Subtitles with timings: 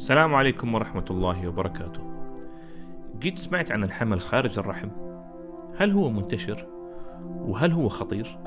[0.00, 2.00] السلام عليكم ورحمة الله وبركاته.
[3.24, 4.88] قد سمعت عن الحمل خارج الرحم؟
[5.78, 6.66] هل هو منتشر؟
[7.24, 8.38] وهل هو خطير؟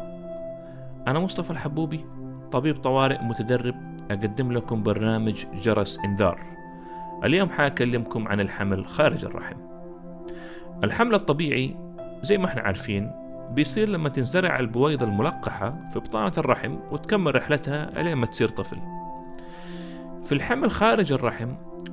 [1.08, 2.06] أنا مصطفى الحبوبي
[2.52, 3.76] طبيب طوارئ متدرب
[4.12, 6.42] أقدم لكم برنامج جرس إنذار.
[7.24, 9.58] اليوم حأكلمكم عن الحمل خارج الرحم.
[10.84, 11.76] الحمل الطبيعي
[12.22, 13.12] زي ما إحنا عارفين
[13.52, 19.03] بيصير لما تنزرع البويضة الملقحة في بطانة الرحم وتكمل رحلتها لين ما تصير طفل.
[20.24, 21.50] في الحمل خارج الرحم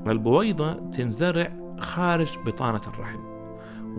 [0.06, 3.18] البويضة تنزرع خارج بطانة الرحم.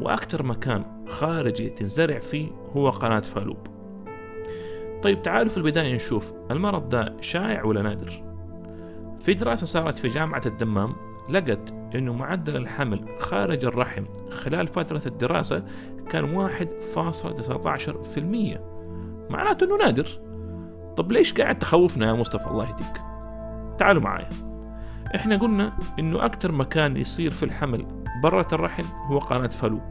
[0.01, 3.67] وأكثر مكان خارجي تنزرع فيه هو قناة فالوب.
[5.03, 8.23] طيب تعالوا في البداية نشوف المرض ده شائع ولا نادر.
[9.19, 10.95] في دراسة صارت في جامعة الدمام
[11.29, 15.63] لقت أنه معدل الحمل خارج الرحم خلال فترة الدراسة
[16.09, 18.59] كان 1.19%
[19.29, 20.07] معناته أنه نادر.
[20.97, 23.10] طب ليش قاعد تخوفنا يا مصطفى؟ الله يهديك.
[23.81, 24.29] تعالوا معايا.
[25.15, 27.85] إحنا قلنا إنه أكتر مكان يصير في الحمل
[28.23, 29.81] برة الرحم هو قناة فالوب.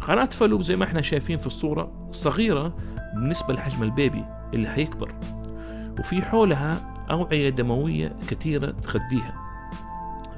[0.00, 2.76] قناة فالوب زي ما إحنا شايفين في الصورة صغيرة
[3.14, 5.14] بالنسبة لحجم البيبي اللي هيكبر
[5.98, 9.34] وفي حولها أوعية دموية كثيرة تخديها.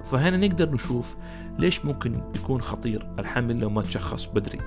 [0.04, 1.16] فهنا نقدر نشوف
[1.58, 4.58] ليش ممكن يكون خطير الحمل لو ما تشخص بدري.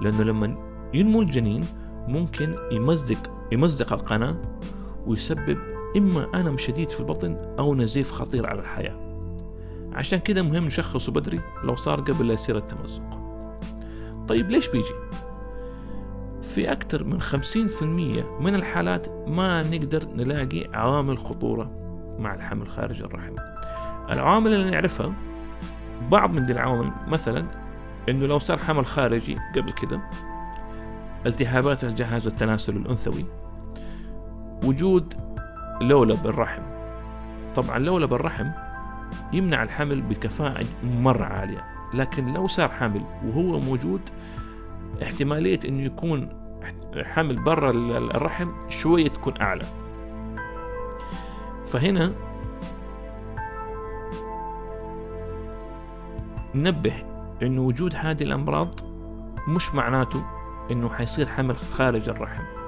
[0.00, 0.56] لأنه لما
[0.94, 1.64] ينمو الجنين
[2.08, 4.36] ممكن يمزق يمزق القناة
[5.06, 8.96] ويسبب إما ألم شديد في البطن أو نزيف خطير على الحياة.
[9.92, 13.20] عشان كده مهم نشخصه بدري لو صار قبل لا يصير التمزق.
[14.28, 14.94] طيب ليش بيجي؟
[16.42, 17.82] في أكثر من 50%
[18.40, 21.70] من الحالات ما نقدر نلاقي عوامل خطورة
[22.18, 23.34] مع الحمل خارج الرحم
[24.10, 25.12] العوامل اللي نعرفها
[26.10, 27.46] بعض من دي العوامل مثلا
[28.08, 30.00] إنه لو صار حمل خارجي قبل كده
[31.26, 33.24] التهابات الجهاز التناسلي الأنثوي
[34.64, 35.14] وجود
[35.82, 36.62] لولب الرحم
[37.56, 38.46] طبعا لولب الرحم
[39.32, 44.00] يمنع الحمل بكفاءة مرة عالية لكن لو صار حمل وهو موجود
[45.02, 46.28] احتمالية إنه يكون
[46.96, 47.70] حمل برا
[48.14, 49.64] الرحم شوية تكون أعلى.
[51.66, 52.12] فهنا
[56.54, 56.94] ننبه
[57.42, 58.74] إنه وجود هذه الأمراض
[59.48, 60.24] مش معناته
[60.70, 62.61] إنه حيصير حمل خارج الرحم.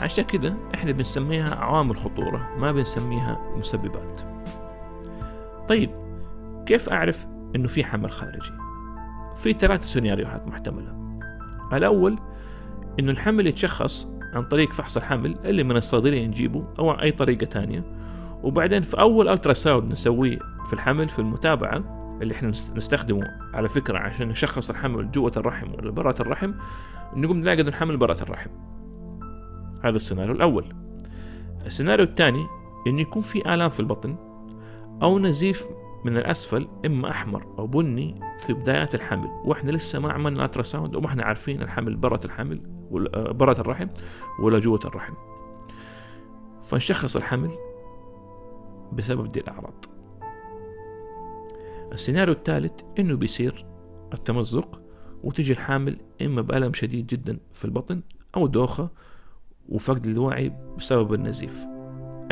[0.00, 4.20] عشان كده إحنا بنسميها عوامل خطورة ما بنسميها مسببات.
[5.68, 5.90] طيب
[6.66, 7.26] كيف أعرف
[7.56, 8.52] إنه في حمل خارجي؟
[9.36, 11.20] في ثلاث سيناريوهات محتملة.
[11.72, 12.18] الأول
[13.00, 17.84] إنه الحمل يتشخص عن طريق فحص الحمل اللي من الصيدلية نجيبه أو أي طريقة تانية.
[18.42, 24.28] وبعدين في أول ultrasound نسويه في الحمل في المتابعة اللي إحنا نستخدمه على فكرة عشان
[24.28, 26.52] نشخص الحمل جوة الرحم ولا برة الرحم
[27.16, 28.50] نقوم نلاقي إنه الحمل برة الرحم.
[29.88, 30.74] هذا السيناريو الأول.
[31.66, 32.46] السيناريو الثاني
[32.86, 34.16] إنه يكون في آلام في البطن
[35.02, 35.66] أو نزيف
[36.04, 39.28] من الأسفل إما أحمر أو بني في بدايات الحمل.
[39.44, 42.60] وإحنا لسه ما عملنا ال ultrasound وما إحنا عارفين الحمل برة الحمل
[42.90, 43.88] ولا برة الرحم
[44.40, 45.14] ولا جوة الرحم.
[46.62, 47.50] فنشخص الحمل
[48.92, 49.84] بسبب دي الأعراض.
[51.92, 53.66] السيناريو الثالث إنه بيصير
[54.12, 54.80] التمزق
[55.24, 58.00] وتجي الحامل إما بألم شديد جدا في البطن
[58.36, 58.90] أو دوخة
[59.68, 61.66] وفقد الوعي بسبب النزيف.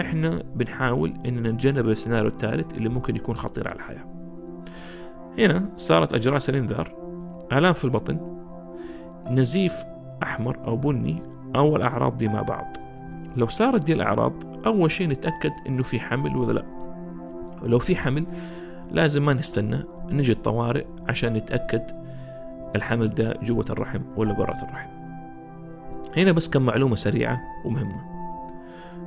[0.00, 4.05] إحنا بنحاول ان نتجنب السيناريو الثالث اللي ممكن يكون خطير على الحياة.
[5.39, 6.95] هنا صارت اجراس الانذار
[7.53, 8.19] آلام في البطن.
[9.31, 9.84] نزيف
[10.22, 11.22] أحمر أو بني
[11.56, 12.77] أو الأعراض دي مع بعض.
[13.37, 16.65] لو صارت دي الأعراض أول شيء نتأكد إنه في حمل ولا لا.
[17.62, 18.27] ولو في حمل
[18.91, 19.83] لازم ما نستنى.
[20.11, 21.83] نجي الطوارئ عشان نتأكد
[22.77, 25.03] الحمل ده جوة الرحم ولا برة الرحم.
[26.17, 28.15] هنا بس كم معلومة سريعة ومهمة.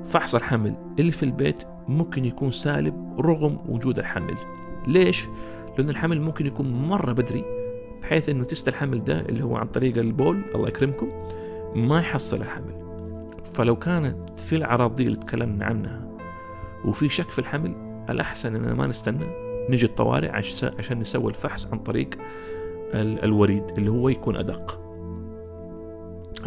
[0.05, 4.35] فحص الحمل اللي في البيت ممكن يكون سالب رغم وجود الحمل.
[4.87, 5.27] ليش؟
[5.77, 7.45] لأن الحمل ممكن يكون مرة بدري
[8.01, 11.09] بحيث أنه تست الحمل ده اللي هو عن طريق البول الله يكرمكم
[11.75, 12.77] ما يحصل الحمل.
[13.53, 16.07] فلو كانت في الأعراض دي اللي تكلمنا عنها
[16.85, 17.75] وفي شك في الحمل
[18.09, 19.25] الأحسن أننا ما نستنى
[19.69, 20.29] نجي الطوارئ
[20.77, 22.09] عشان نسوي الفحص عن طريق
[22.93, 24.86] الوريد اللي هو يكون أدق.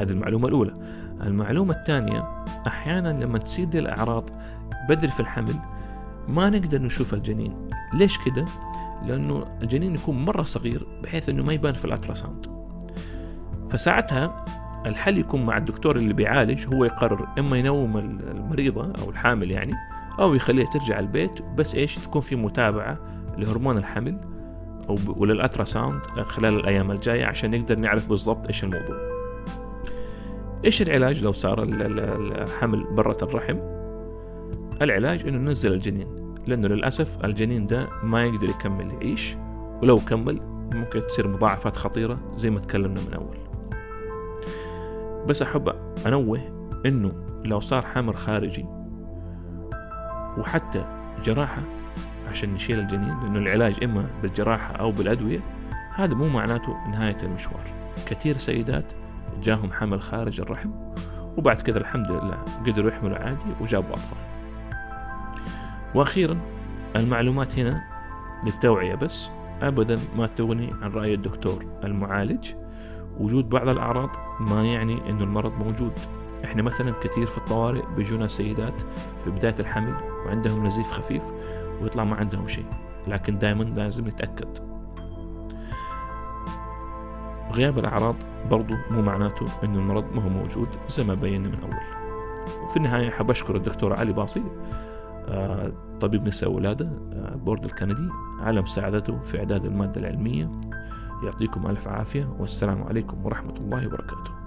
[0.01, 0.75] هذه المعلومة الأولى.
[1.23, 4.31] المعلومة الثانية أحيانا لما تصير دي الأعراض
[4.89, 5.55] بدري في الحمل
[6.29, 7.71] ما نقدر نشوف الجنين.
[7.95, 8.45] ليش كده؟
[9.07, 12.47] لأنه الجنين يكون مرة صغير بحيث أنه ما يبان في ال ultrasound
[13.71, 14.45] فساعتها
[14.87, 19.73] الحل يكون مع الدكتور اللي بيعالج هو يقرر إما ينوم المريضة أو الحامل يعني
[20.19, 22.99] أو يخليها ترجع البيت بس إيش؟ تكون في متابعة
[23.39, 24.21] لهرمون الحمل
[24.89, 29.10] أو ولل ultrasound خلال الأيام الجاية عشان نقدر نعرف بالضبط إيش الموضوع.
[30.65, 33.59] إيش العلاج لو صار الحمل برة الرحم؟
[34.83, 39.37] العلاج إنه ننزل الجنين لأنه للأسف الجنين ده ما يقدر يكمل يعيش
[39.83, 40.41] ولو كمل
[40.75, 43.39] ممكن تصير مضاعفات خطيرة زي ما تكلمنا من أول.
[45.27, 45.69] بس أحب
[46.07, 46.41] أنوه
[46.87, 47.13] إنه
[47.45, 48.67] لو صار حمل خارجي
[50.39, 50.85] وحتى
[51.25, 51.63] جراحة
[52.31, 55.41] عشان نشيل الجنين لأنه العلاج إما بالجراحة أو بالأدوية
[55.95, 57.65] هذا مو معناته نهاية المشوار.
[58.07, 58.93] كثير سيدات
[59.43, 60.71] جاهم حمل خارج الرحم
[61.37, 64.19] وبعد كذا الحمد لله قدروا يحملوا عادي وجابوا أطفال.
[65.95, 66.39] وأخيرا
[66.97, 67.83] المعلومات هنا
[68.47, 69.31] للتوعية بس.
[69.63, 72.53] أبدا ما تغني عن رأي الدكتور المعالج.
[73.19, 74.11] وجود بعض الأعراض
[74.41, 75.93] ما يعني أنه المرض موجود.
[76.45, 78.83] إحنا مثلا كثير في الطوارئ بيجونا سيدات
[79.25, 79.95] في بداية الحمل
[80.27, 81.23] وعندهم نزيف خفيف
[81.83, 82.67] ويطلع ما عندهم شيء
[83.09, 84.70] لكن دائما لازم نتأكد
[87.51, 88.17] غياب الأعراض
[88.51, 92.01] برضو مو معناته أنه المرض ما هو موجود زي ما بينا من أول.
[92.65, 94.43] وفي النهاية حاب أشكر الدكتور علي باصي
[95.29, 98.09] آه، طبيب نساء ولادة آه، بورد الكندي
[98.41, 100.51] على مساعدته في إعداد المادة العلمية.
[101.23, 104.40] يعطيكم ألف عافية والسلام عليكم ورحمة الله وبركاته.